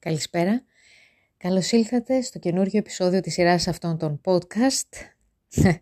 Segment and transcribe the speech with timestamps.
[0.00, 0.62] Καλησπέρα.
[1.36, 4.90] Καλώς ήλθατε στο καινούργιο επεισόδιο της σειράς αυτών των podcast.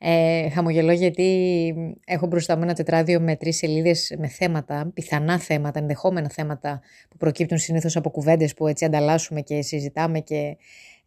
[0.00, 1.74] Ε, χαμογελώ γιατί
[2.04, 7.16] έχω μπροστά μου ένα τετράδιο με τρεις σελίδες με θέματα, πιθανά θέματα, ενδεχόμενα θέματα που
[7.16, 10.56] προκύπτουν συνήθως από κουβέντες που έτσι ανταλλάσσουμε και συζητάμε και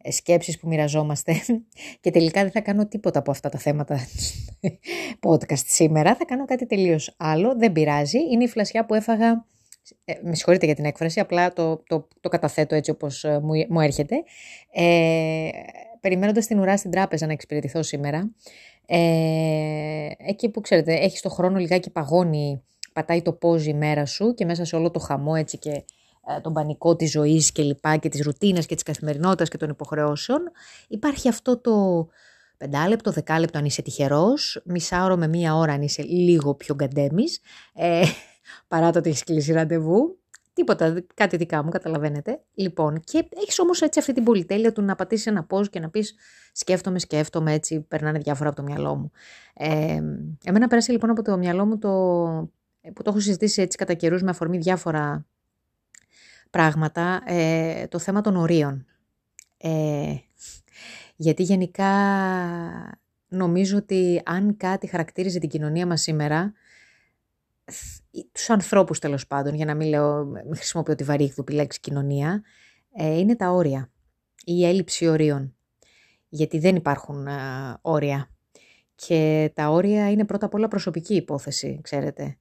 [0.02, 1.34] ε, σκέψεις που μοιραζόμαστε
[2.02, 4.00] και τελικά δεν θα κάνω τίποτα από αυτά τα θέματα
[5.28, 9.46] podcast σήμερα, θα κάνω κάτι τελείως άλλο, δεν πειράζει, είναι η φλασιά που έφαγα
[10.06, 13.66] ε, με συγχωρείτε για την έκφραση, απλά το, το, το καταθέτω έτσι όπως ε, μου,
[13.70, 14.16] μου έρχεται.
[14.72, 15.50] Ε,
[16.00, 18.32] περιμένοντας την ουρά στην τράπεζα να εξυπηρετηθώ σήμερα,
[18.86, 22.64] ε, εκεί που ξέρετε, έχεις το χρόνο λιγάκι παγώνει,
[22.94, 25.84] πατάει το πόζι η μέρα σου και μέσα σε όλο το χαμό έτσι και
[26.28, 29.70] ε, τον πανικό της ζωής και λοιπά και της ρουτίνας και της καθημερινότητας και των
[29.70, 30.40] υποχρεώσεων,
[30.88, 32.08] υπάρχει αυτό το
[32.58, 37.40] πεντάλεπτο, δεκάλεπτο αν είσαι τυχερός, μισάωρο με μία ώρα αν είσαι λίγο πιο γκαντέμις,
[37.74, 38.02] ε,
[38.68, 40.16] παρά το ότι έχεις κλείσει ραντεβού.
[40.54, 42.42] Τίποτα, κάτι δικά μου, καταλαβαίνετε.
[42.54, 45.90] Λοιπόν, και έχεις όμως έτσι αυτή την πολυτέλεια του να πατήσεις ένα πώ και να
[45.90, 46.16] πεις
[46.52, 49.12] σκέφτομαι, σκέφτομαι, έτσι περνάνε διάφορα από το μυαλό μου.
[49.54, 50.02] Ε,
[50.44, 51.90] εμένα πέρασε λοιπόν από το μυαλό μου το.
[52.94, 55.26] που το έχω συζητήσει έτσι κατά καιρούς με αφορμή διάφορα
[56.50, 58.86] πράγματα, ε, το θέμα των ορίων.
[59.58, 60.16] Ε,
[61.16, 61.90] γιατί γενικά
[63.28, 66.54] νομίζω ότι αν κάτι χαρακτήριζε την κοινωνία μας σήμερα,
[68.32, 72.44] τους ανθρώπους τέλος πάντων, για να μην λέω, μην χρησιμοποιώ τη βαρύγδουπη λέξη κοινωνία,
[72.94, 73.92] ε, είναι τα όρια,
[74.46, 75.56] η έλλειψη ορίων.
[76.30, 77.28] Γιατί δεν υπάρχουν
[77.82, 78.30] όρια.
[78.96, 82.38] Και τα όρια είναι πρώτα απ' όλα προσωπική υπόθεση, ξέρετε.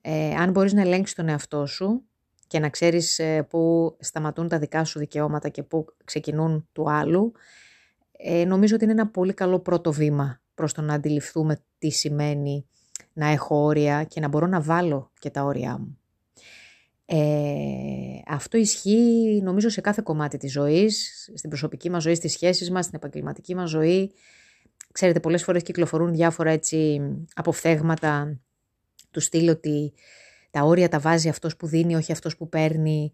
[0.00, 2.02] Ε, αν μπορείς να ελέγξεις τον εαυτό σου
[2.46, 7.32] και να ξέρεις ε, πού σταματούν τα δικά σου δικαιώματα και πού ξεκινούν του άλλου,
[8.12, 12.68] ε, νομίζω ότι είναι ένα πολύ καλό πρώτο βήμα προς το να αντιληφθούμε τι σημαίνει
[13.18, 15.98] να έχω όρια και να μπορώ να βάλω και τα όρια μου.
[17.04, 22.70] Ε, αυτό ισχύει νομίζω σε κάθε κομμάτι της ζωής, στην προσωπική μας ζωή, στις σχέσεις
[22.70, 24.12] μας, στην επαγγελματική μας ζωή.
[24.92, 27.00] Ξέρετε, πολλές φορές κυκλοφορούν διάφορα έτσι
[27.34, 28.40] αποφθέγματα
[29.10, 29.92] του στυλ ότι
[30.50, 33.12] τα όρια τα βάζει αυτός που δίνει, όχι αυτός που παίρνει.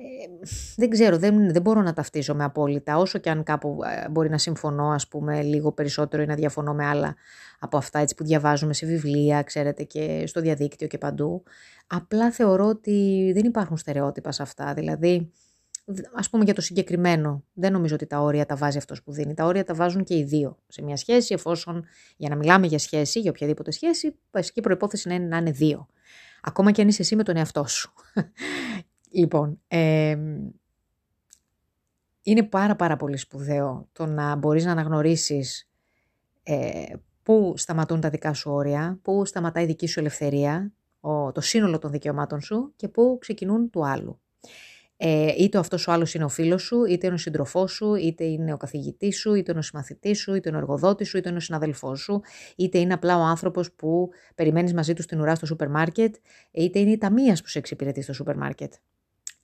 [0.00, 4.28] Ε, δεν ξέρω, δεν, δεν μπορώ να ταυτίζομαι απόλυτα, όσο και αν κάπου ε, μπορεί
[4.28, 7.14] να συμφωνώ, ας πούμε, λίγο περισσότερο ή να διαφωνώ με άλλα
[7.58, 11.42] από αυτά έτσι, που διαβάζουμε σε βιβλία, ξέρετε, και στο διαδίκτυο και παντού.
[11.86, 15.32] Απλά θεωρώ ότι δεν υπάρχουν στερεότυπα σε αυτά, δηλαδή,
[16.14, 19.34] ας πούμε για το συγκεκριμένο, δεν νομίζω ότι τα όρια τα βάζει αυτός που δίνει.
[19.34, 21.84] Τα όρια τα βάζουν και οι δύο σε μια σχέση, εφόσον
[22.16, 25.86] για να μιλάμε για σχέση, για οποιαδήποτε σχέση, βασική προϋπόθεση είναι να είναι δύο.
[26.42, 27.92] Ακόμα και αν είσαι εσύ με τον εαυτό σου.
[29.10, 29.60] Λοιπόν,
[32.22, 35.68] είναι πάρα πάρα πολύ σπουδαίο το να μπορείς να αναγνωρίσεις
[36.42, 41.40] ε, πού σταματούν τα δικά σου όρια, πού σταματάει η δική σου ελευθερία, ο, το
[41.40, 44.20] σύνολο των δικαιωμάτων σου και πού ξεκινούν του άλλου.
[45.00, 48.24] Ε, είτε αυτός ο άλλος είναι ο φίλος σου, είτε είναι ο σύντροφός σου, είτε
[48.24, 51.28] είναι ο καθηγητής σου, είτε είναι ο συμμαθητής σου, είτε είναι ο εργοδότης σου, είτε
[51.28, 52.20] είναι ο συναδελφός σου,
[52.56, 56.14] είτε είναι απλά ο άνθρωπος που περιμένεις μαζί του στην ουρά στο σούπερ μάρκετ,
[56.50, 58.72] είτε είναι η ταμεία που σε εξυπηρετεί στο σούπερ μάρκετ.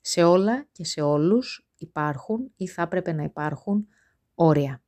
[0.07, 3.87] Σε όλα και σε όλους υπάρχουν ή θα έπρεπε να υπάρχουν
[4.35, 4.81] όρια.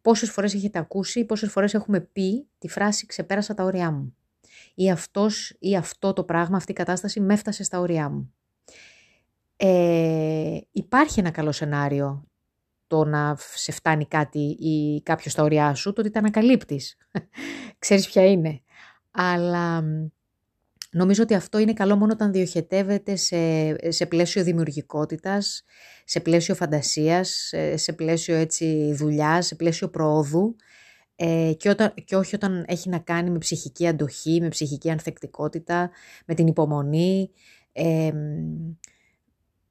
[0.00, 4.16] Πόσες φορές έχετε ακούσει, πόσες φορές έχουμε πει τη φράση «ξεπέρασα τα όρια μου»
[4.74, 8.34] ή αυτός ή αυτό το πράγμα, αυτή η κατάσταση με έφτασε στα όρια μου.
[9.56, 12.24] Ε, υπάρχει ένα καλό σενάριο
[12.86, 16.96] το να σε φτάνει κάτι ή κάποιος στα όρια σου, το ότι τα ανακαλύπτεις.
[17.78, 18.62] Ξέρεις ποια είναι.
[19.10, 19.84] Αλλά
[20.92, 25.64] Νομίζω ότι αυτό είναι καλό μόνο όταν διοχετεύεται σε, σε πλαίσιο δημιουργικότητας,
[26.04, 30.56] σε πλαίσιο φαντασίας, σε πλαίσιο έτσι δουλειάς, σε πλαίσιο προόδου
[31.22, 35.90] ε, και, όταν, και όχι όταν έχει να κάνει με ψυχική αντοχή, με ψυχική ανθεκτικότητα,
[36.26, 37.30] με την υπομονή,
[37.72, 38.10] ε,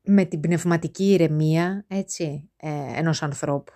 [0.04, 3.74] με την πνευματική ηρεμία έτσι, ε, ενός ανθρώπου.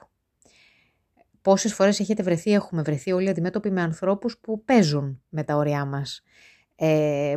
[1.42, 5.86] Πόσες φορές έχετε βρεθεί, έχουμε βρεθεί όλοι αντιμέτωποι με ανθρώπους που παίζουν με τα όρια
[5.86, 6.24] μας ε,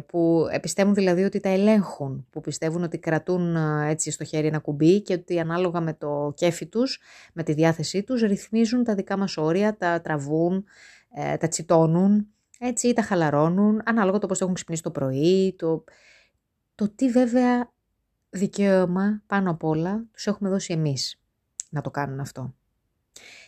[0.06, 4.58] που πιστεύουν δηλαδή ότι τα ελέγχουν, που πιστεύουν ότι κρατούν ε, έτσι στο χέρι ένα
[4.58, 7.00] κουμπί και ότι ανάλογα με το κέφι τους,
[7.32, 10.64] με τη διάθεσή τους, ρυθμίζουν τα δικά μας όρια, τα τραβούν,
[11.14, 12.26] ε, τα τσιτώνουν,
[12.58, 15.84] έτσι, ή τα χαλαρώνουν, ανάλογα το πώς έχουν ξυπνήσει το πρωί, το,
[16.74, 17.72] το τι βέβαια
[18.30, 21.20] δικαίωμα πάνω απ' όλα τους έχουμε δώσει εμείς
[21.70, 22.54] να το κάνουν αυτό.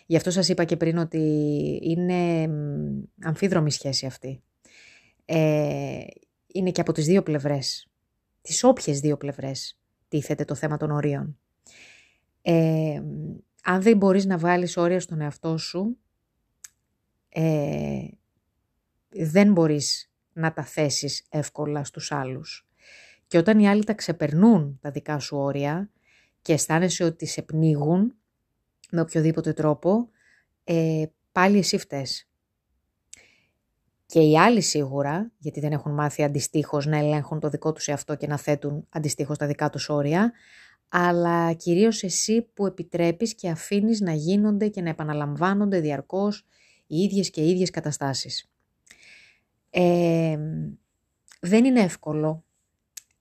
[0.06, 1.18] Γι' αυτό σας είπα και πριν ότι
[1.82, 2.50] είναι
[3.22, 4.42] αμφίδρομη σχέση αυτή
[5.30, 6.04] ε,
[6.46, 7.90] είναι και από τις δύο πλευρές.
[8.40, 9.78] Τις όποιες δύο πλευρές
[10.08, 11.38] τίθεται το θέμα των ορίων.
[12.42, 13.02] Ε,
[13.62, 15.98] αν δεν μπορείς να βάλεις όρια στον εαυτό σου,
[17.28, 18.06] ε,
[19.08, 22.68] δεν μπορείς να τα θέσεις εύκολα στους άλλους.
[23.26, 25.90] Και όταν οι άλλοι τα ξεπερνούν τα δικά σου όρια,
[26.42, 28.14] και αισθάνεσαι ότι σε πνίγουν
[28.90, 30.10] με οποιοδήποτε τρόπο,
[30.64, 32.27] ε, πάλι εσύ φταίς.
[34.10, 38.14] Και οι άλλοι σίγουρα, γιατί δεν έχουν μάθει αντιστοίχως να ελέγχουν το δικό τους εαυτό
[38.14, 40.32] και να θέτουν αντιστοίχως τα δικά τους όρια,
[40.88, 46.46] αλλά κυρίως εσύ που επιτρέπεις και αφήνεις να γίνονται και να επαναλαμβάνονται διαρκώς
[46.86, 48.50] οι ίδιες και οι ίδιες καταστάσεις.
[49.70, 50.38] Ε,
[51.40, 52.44] δεν είναι εύκολο.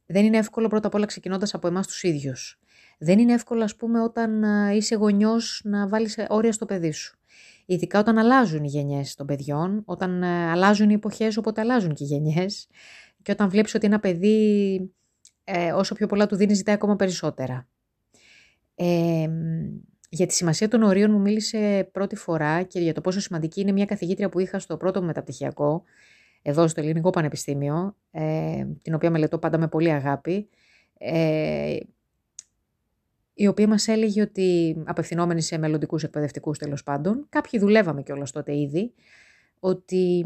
[0.06, 2.60] Δεν είναι εύκολο πρώτα απ' όλα ξεκινώντας από εμάς τους ίδιους.
[2.98, 4.44] Δεν είναι εύκολο ας πούμε όταν
[4.76, 7.17] είσαι γονιός να βάλεις όρια στο παιδί σου.
[7.70, 12.08] Ειδικά όταν αλλάζουν οι γενιές των παιδιών, όταν αλλάζουν οι εποχές οπότε αλλάζουν και οι
[12.08, 12.68] γενιές
[13.22, 14.92] και όταν βλέπεις ότι ένα παιδί
[15.44, 17.68] ε, όσο πιο πολλά του δίνει ζητάει ακόμα περισσότερα.
[18.76, 19.28] Ε,
[20.10, 23.72] για τη σημασία των ορίων μου μίλησε πρώτη φορά και για το πόσο σημαντική είναι
[23.72, 25.84] μια καθηγήτρια που είχα στο πρώτο μου μεταπτυχιακό,
[26.42, 30.50] εδώ στο Ελληνικό Πανεπιστήμιο, ε, την οποία μελετώ πάντα με πολύ αγάπη,
[30.98, 31.78] ε,
[33.40, 38.58] η οποία μας έλεγε ότι, απευθυνόμενοι σε μελλοντικούς εκπαιδευτικούς τέλος πάντων, κάποιοι δουλεύαμε κιόλας τότε
[38.58, 38.94] ήδη,
[39.60, 40.26] ότι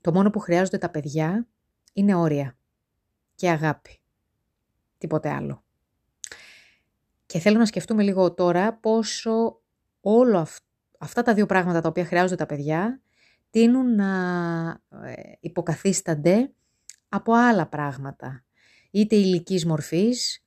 [0.00, 1.46] το μόνο που χρειάζονται τα παιδιά
[1.92, 2.56] είναι όρια
[3.34, 3.98] και αγάπη.
[4.98, 5.64] Τίποτε άλλο.
[7.26, 9.60] Και θέλω να σκεφτούμε λίγο τώρα πόσο
[10.00, 10.46] όλο
[10.98, 13.00] αυτά τα δύο πράγματα τα οποία χρειάζονται τα παιδιά
[13.50, 14.10] τείνουν να
[15.04, 16.52] ε, υποκαθίστανται
[17.08, 18.44] από άλλα πράγματα.
[18.90, 20.43] Είτε ηλική μορφής, ε,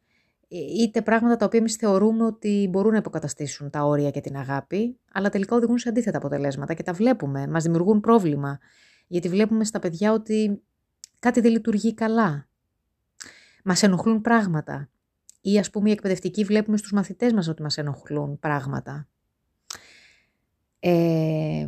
[0.47, 4.99] είτε πράγματα τα οποία εμείς θεωρούμε ότι μπορούν να υποκαταστήσουν τα όρια και την αγάπη,
[5.11, 8.59] αλλά τελικά οδηγούν σε αντίθετα αποτελέσματα και τα βλέπουμε, μας δημιουργούν πρόβλημα,
[9.07, 10.61] γιατί βλέπουμε στα παιδιά ότι
[11.19, 12.47] κάτι δεν λειτουργεί καλά.
[13.63, 14.89] Μας ενοχλούν πράγματα.
[15.41, 19.07] Ή ας πούμε οι εκπαιδευτικοί βλέπουμε στους μαθητές μας ότι μας ενοχλούν πράγματα.
[20.79, 21.67] Ε,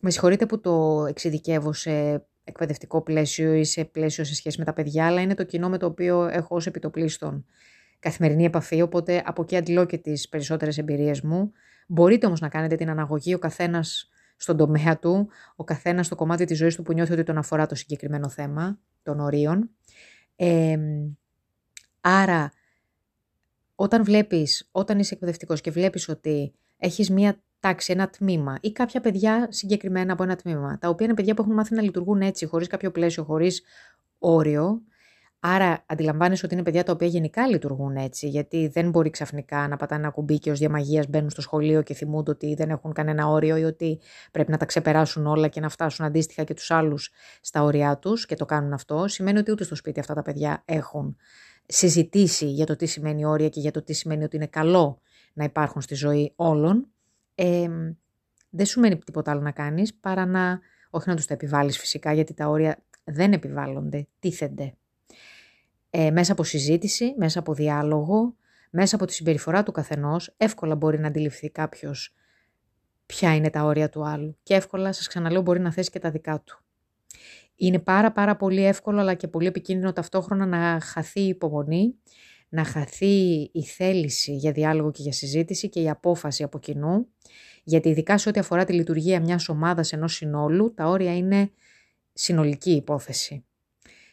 [0.00, 4.72] με συγχωρείτε που το εξειδικεύω σε εκπαιδευτικό πλαίσιο ή σε πλαίσιο σε σχέση με τα
[4.72, 7.44] παιδιά, αλλά είναι το κοινό με το οποίο έχω ως επιτοπλίστων
[7.98, 11.52] καθημερινή επαφή, οπότε από εκεί αντιλώ και τις περισσότερες εμπειρίες μου.
[11.86, 16.44] Μπορείτε όμως να κάνετε την αναγωγή ο καθένας στον τομέα του, ο καθένας στο κομμάτι
[16.44, 19.70] της ζωής του που νιώθει ότι τον αφορά το συγκεκριμένο θέμα των ορίων.
[20.36, 20.78] Ε,
[22.00, 22.52] άρα,
[23.74, 29.00] όταν βλέπεις, όταν είσαι εκπαιδευτικός και βλέπεις ότι έχεις μία τάξη, ένα τμήμα ή κάποια
[29.00, 32.46] παιδιά συγκεκριμένα από ένα τμήμα, τα οποία είναι παιδιά που έχουν μάθει να λειτουργούν έτσι,
[32.46, 33.62] χωρίς κάποιο πλαίσιο, χωρίς
[34.18, 34.82] όριο,
[35.40, 39.76] Άρα αντιλαμβάνεσαι ότι είναι παιδιά τα οποία γενικά λειτουργούν έτσι, γιατί δεν μπορεί ξαφνικά να
[39.76, 43.28] πατάνε ένα κουμπί και ως διαμαγεία μπαίνουν στο σχολείο και θυμούνται ότι δεν έχουν κανένα
[43.28, 44.00] όριο ή ότι
[44.32, 48.26] πρέπει να τα ξεπεράσουν όλα και να φτάσουν αντίστοιχα και τους άλλους στα όρια τους
[48.26, 49.08] και το κάνουν αυτό.
[49.08, 51.16] Σημαίνει ότι ούτε στο σπίτι αυτά τα παιδιά έχουν
[51.66, 55.00] συζητήσει για το τι σημαίνει όρια και για το τι σημαίνει ότι είναι καλό
[55.32, 56.88] να υπάρχουν στη ζωή όλων.
[57.40, 57.68] Ε,
[58.50, 62.12] δεν σου μένει τίποτα άλλο να κάνεις παρά να, όχι να τους τα επιβάλλεις φυσικά,
[62.12, 64.74] γιατί τα όρια δεν επιβάλλονται, τίθενται
[65.90, 68.36] ε, μέσα από συζήτηση, μέσα από διάλογο,
[68.70, 72.14] μέσα από τη συμπεριφορά του καθενός, εύκολα μπορεί να αντιληφθεί κάποιος
[73.06, 76.10] ποια είναι τα όρια του άλλου και εύκολα, σας ξαναλέω, μπορεί να θέσει και τα
[76.10, 76.62] δικά του.
[77.54, 81.94] Είναι πάρα πάρα πολύ εύκολο αλλά και πολύ επικίνδυνο ταυτόχρονα να χαθεί η υπομονή,
[82.48, 87.06] να χαθεί η θέληση για διάλογο και για συζήτηση και η απόφαση από κοινού,
[87.64, 91.50] γιατί ειδικά σε ό,τι αφορά τη λειτουργία μιας ομάδας ενός συνόλου, τα όρια είναι
[92.12, 93.44] συνολική υπόθεση.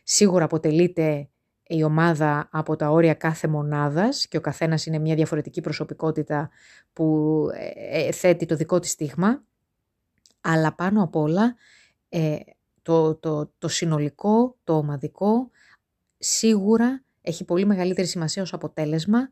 [0.03, 1.29] Σίγουρα αποτελείται
[1.67, 6.49] η ομάδα από τα όρια κάθε μονάδας και ο καθένας είναι μια διαφορετική προσωπικότητα
[6.93, 9.43] που ε, ε, θέτει το δικό της στίγμα,
[10.41, 11.55] αλλά πάνω απ' όλα
[12.09, 12.37] ε,
[12.81, 15.49] το, το, το συνολικό, το ομαδικό,
[16.17, 19.29] σίγουρα έχει πολύ μεγαλύτερη σημασία ως αποτέλεσμα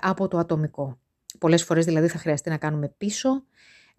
[0.00, 0.98] από το ατομικό.
[1.38, 3.44] Πολλές φορές δηλαδή θα χρειαστεί να κάνουμε πίσω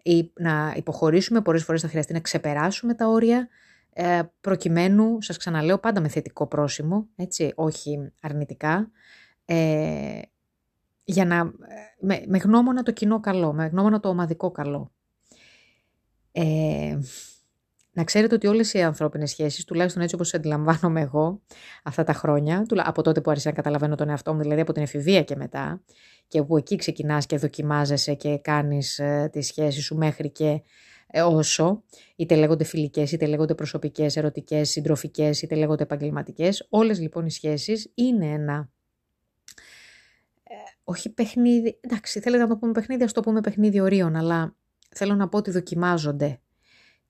[0.02, 3.48] ή να υποχωρήσουμε, πολλές φορές θα χρειαστεί να ξεπεράσουμε τα όρια
[3.96, 8.90] ε, προκειμένου, σας ξαναλέω πάντα με θετικό πρόσημο, έτσι, όχι αρνητικά,
[9.44, 10.20] ε,
[11.04, 11.44] για να,
[12.00, 14.92] με, με γνώμονα το κοινό καλό, με γνώμονα το ομαδικό καλό.
[16.32, 16.98] Ε,
[17.94, 21.42] να ξέρετε ότι όλες οι ανθρώπινες σχέσεις, τουλάχιστον έτσι όπως αντιλαμβάνομαι εγώ
[21.82, 24.82] αυτά τα χρόνια, από τότε που άρχισα να καταλαβαίνω τον εαυτό μου, δηλαδή από την
[24.82, 25.82] εφηβεία και μετά,
[26.28, 30.62] και που εκεί ξεκινάς και δοκιμάζεσαι και κάνεις ε, τις σχέσεις σου μέχρι και
[31.06, 31.82] ε, όσο,
[32.16, 36.66] είτε λέγονται φιλικές, είτε λέγονται προσωπικές, ερωτικές, συντροφικές, είτε λέγονται επαγγελματικές.
[36.70, 38.70] Όλες λοιπόν οι σχέσεις είναι ένα
[40.42, 44.56] ε, όχι παιχνίδι, εντάξει θέλετε να το πούμε παιχνίδι, ας το πούμε παιχνίδι ορίων, αλλά
[44.94, 46.38] θέλω να πω ότι δοκιμάζονται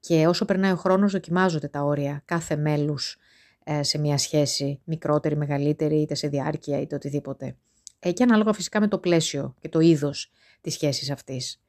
[0.06, 3.16] και όσο περνάει ο χρόνος δοκιμάζονται τα όρια κάθε μέλους
[3.64, 7.56] ε, σε μια σχέση, μικρότερη, μεγαλύτερη, είτε σε διάρκεια, είτε οτιδήποτε.
[7.99, 11.62] Ε, και ανάλογα φυσικά με το πλαίσιο και το είδος της σχέσης αυτής.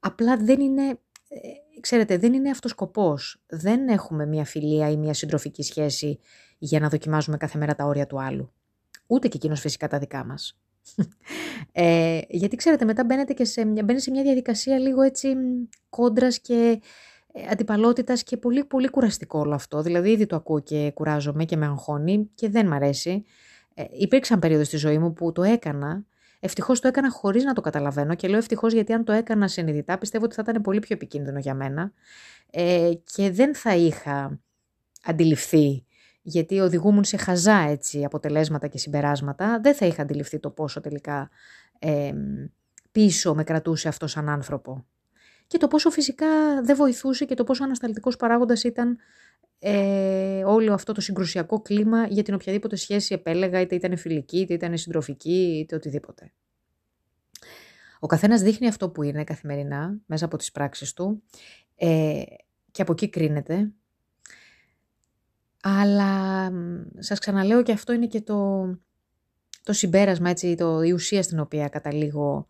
[0.00, 1.38] Απλά δεν είναι ε,
[1.80, 3.42] ξέρετε, δεν είναι αυτός σκοπός.
[3.46, 6.18] Δεν έχουμε μια φιλία ή μια συντροφική σχέση
[6.58, 8.52] για να δοκιμάζουμε κάθε μέρα τα όρια του άλλου.
[9.06, 10.60] Ούτε και εκείνος φυσικά τα δικά μας.
[11.72, 15.34] Ε, γιατί ξέρετε, μετά μπαίνετε και σε, μπαίνει σε μια διαδικασία λίγο έτσι
[15.88, 16.78] κόντρας και ε,
[17.50, 19.82] αντιπαλότητας και πολύ πολύ κουραστικό όλο αυτό.
[19.82, 23.24] Δηλαδή ήδη το ακούω και κουράζομαι και με αγχώνει και δεν μ' αρέσει.
[23.74, 26.04] Ε, υπήρξαν περίοδοι στη ζωή μου που το έκανα.
[26.40, 29.98] Ευτυχώς το έκανα χωρίς να το καταλαβαίνω και λέω ευτυχώς γιατί αν το έκανα συνειδητά
[29.98, 31.92] πιστεύω ότι θα ήταν πολύ πιο επικίνδυνο για μένα
[32.50, 34.40] ε, και δεν θα είχα
[35.04, 35.84] αντιληφθεί
[36.22, 41.30] γιατί οδηγούμουν σε χαζά έτσι, αποτελέσματα και συμπεράσματα, δεν θα είχα αντιληφθεί το πόσο τελικά
[41.78, 42.12] ε,
[42.92, 44.86] πίσω με κρατούσε αυτό σαν άνθρωπο.
[45.50, 48.98] Και το πόσο φυσικά δεν βοηθούσε και το πόσο ανασταλτικός παράγοντας ήταν
[49.58, 54.54] ε, όλο αυτό το συγκρουσιακό κλίμα για την οποιαδήποτε σχέση επέλεγα, είτε ήταν φιλική, είτε
[54.54, 56.32] ήταν συντροφική, είτε οτιδήποτε.
[58.00, 61.22] Ο καθένας δείχνει αυτό που είναι καθημερινά, μέσα από τις πράξεις του,
[61.76, 62.22] ε,
[62.70, 63.72] και από εκεί κρίνεται.
[65.62, 66.52] Αλλά
[66.98, 68.66] σας ξαναλέω και αυτό είναι και το,
[69.62, 72.46] το συμπέρασμα, έτσι, το, η ουσία στην οποία καταλήγω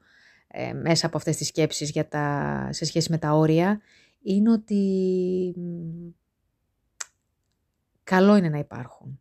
[0.53, 3.81] ε, μέσα από αυτές τις σκέψεις για τα, σε σχέση με τα όρια,
[4.23, 5.55] είναι ότι
[8.05, 9.21] καλό είναι να υπάρχουν.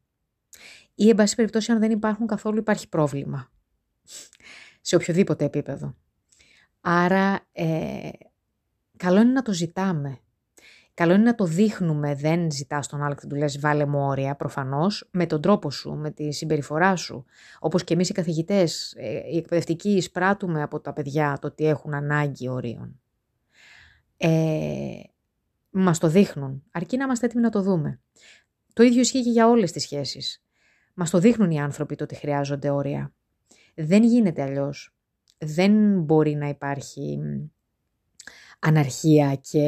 [0.96, 3.52] Ή, εν πάση περιπτώσει, αν δεν υπάρχουν καθόλου, υπάρχει πρόβλημα.
[4.82, 5.96] Σε οποιοδήποτε επίπεδο.
[6.82, 8.10] Άρα, ε,
[8.98, 10.20] καλό είναι να το ζητάμε.
[11.00, 14.36] Καλό είναι να το δείχνουμε, δεν ζητάς τον άλλο και του λες βάλε μου όρια,
[14.36, 17.26] προφανώς, με τον τρόπο σου, με τη συμπεριφορά σου.
[17.60, 21.94] Όπως και εμείς οι καθηγητές, ε, οι εκπαιδευτικοί εισπράττουμε από τα παιδιά το ότι έχουν
[21.94, 23.00] ανάγκη ορίων.
[24.18, 25.00] Ε,
[25.70, 28.00] μας το δείχνουν, αρκεί να είμαστε έτοιμοι να το δούμε.
[28.74, 30.44] Το ίδιο ισχύει και για όλες τις σχέσεις.
[30.94, 33.14] Μας το δείχνουν οι άνθρωποι το ότι χρειάζονται όρια.
[33.76, 34.96] Δεν γίνεται αλλιώς.
[35.38, 37.20] Δεν μπορεί να υπάρχει
[38.60, 39.60] αναρχία και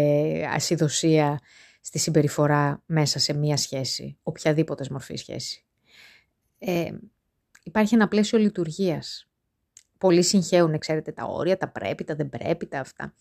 [0.50, 1.40] ασυδοσία
[1.82, 5.66] στη συμπεριφορά μέσα σε μία σχέση, οποιαδήποτε μορφή σχέση.
[6.60, 6.92] Ε,
[7.64, 9.30] υπάρχει ένα πλαίσιο λειτουργίας.
[9.98, 13.14] Πολλοί συγχαίουν, ξέρετε, τα όρια, τα πρέπει, τα δεν πρέπει, τα αυτά.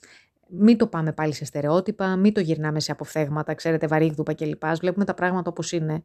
[0.49, 4.67] Μην το πάμε πάλι σε στερεότυπα, μην το γυρνάμε σε αποφθέγματα, ξέρετε, βαρύγδουπα κλπ.
[4.67, 6.05] Βλέπουμε τα πράγματα όπως είναι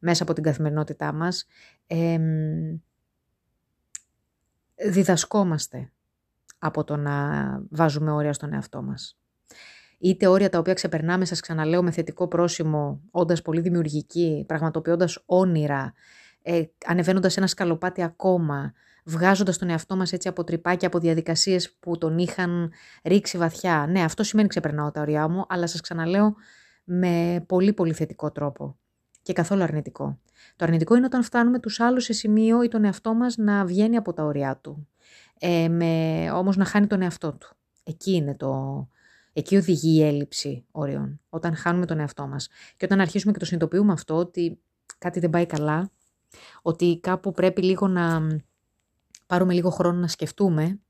[0.00, 1.46] μέσα από την καθημερινότητά μας.
[1.86, 2.18] Ε,
[4.74, 5.92] διδασκόμαστε
[6.64, 7.14] από το να
[7.70, 9.18] βάζουμε όρια στον εαυτό μας.
[9.98, 15.92] Είτε όρια τα οποία ξεπερνάμε, σας ξαναλέω, με θετικό πρόσημο, όντας πολύ δημιουργικοί, πραγματοποιώντας όνειρα,
[16.42, 18.72] ε, ανεβαίνοντας ένα σκαλοπάτι ακόμα,
[19.04, 22.72] βγάζοντας τον εαυτό μας έτσι από τρυπάκια, από διαδικασίες που τον είχαν
[23.04, 23.86] ρίξει βαθιά.
[23.88, 26.34] Ναι, αυτό σημαίνει ξεπερνάω τα όρια μου, αλλά σας ξαναλέω
[26.84, 28.78] με πολύ πολύ θετικό τρόπο
[29.22, 30.18] και καθόλου αρνητικό.
[30.56, 33.96] Το αρνητικό είναι όταν φτάνουμε τους άλλους σε σημείο ή τον εαυτό μας να βγαίνει
[33.96, 34.88] από τα όρια του
[35.38, 37.56] ε, με, όμως να χάνει τον εαυτό του.
[37.82, 38.88] Εκεί είναι το...
[39.32, 42.48] Εκεί οδηγεί η έλλειψη όριων, όταν χάνουμε τον εαυτό μας.
[42.76, 44.60] Και όταν αρχίσουμε και το συνειδητοποιούμε αυτό, ότι
[44.98, 45.90] κάτι δεν πάει καλά,
[46.62, 48.20] ότι κάπου πρέπει λίγο να
[49.26, 50.80] πάρουμε λίγο χρόνο να σκεφτούμε,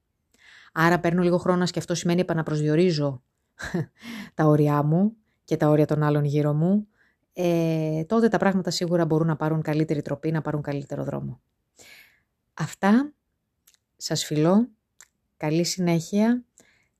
[0.72, 3.22] άρα παίρνω λίγο χρόνο να σκεφτώ σημαίνει επαναπροσδιορίζω
[4.34, 6.88] τα όρια μου και τα όρια των άλλων γύρω μου,
[7.32, 11.40] ε, τότε τα πράγματα σίγουρα μπορούν να πάρουν καλύτερη τροπή, να πάρουν καλύτερο δρόμο.
[12.54, 13.12] Αυτά
[13.96, 14.68] σας φιλώ,
[15.36, 16.44] καλή συνέχεια,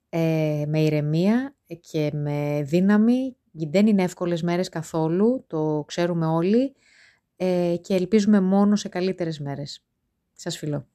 [0.09, 3.37] ε, με ηρεμία και με δύναμη.
[3.51, 6.75] Δεν είναι εύκολες μέρες καθόλου, το ξέρουμε όλοι
[7.37, 9.85] ε, και ελπίζουμε μόνο σε καλύτερες μέρες.
[10.33, 10.89] Σας φιλώ.